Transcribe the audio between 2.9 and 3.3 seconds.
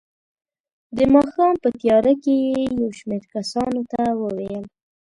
شمېر